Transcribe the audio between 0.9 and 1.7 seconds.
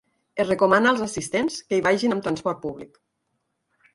als assistents